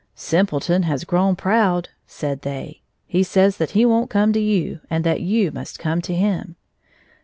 "Sim 0.29 0.47
pleton 0.47 0.85
has 0.85 1.03
grown 1.03 1.35
proud," 1.35 1.89
said 2.07 2.41
they;" 2.41 2.81
he 3.05 3.21
says 3.21 3.57
that 3.57 3.69
he 3.77 3.85
won't 3.85 4.09
come 4.09 4.33
to 4.33 4.39
you 4.39 4.79
and 4.89 5.03
that 5.03 5.21
you 5.21 5.51
must 5.51 5.77
come 5.77 6.01
to 6.01 6.15
him." 6.15 6.55